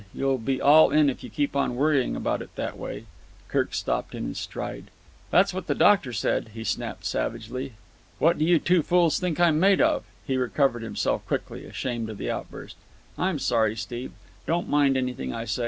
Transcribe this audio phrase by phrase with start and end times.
[0.15, 3.05] "You'll be all in if you keep on worrying about it in that way."
[3.47, 4.85] Kirk stopped in his stride.
[5.29, 7.73] "That's what the doctor said," he snapped savagely.
[8.17, 12.17] "What do you two fools think I'm made of?" He recovered himself quickly, ashamed of
[12.17, 12.77] the outburst.
[13.15, 14.11] "I'm sorry, Steve.
[14.47, 15.59] Don't mind anything I say.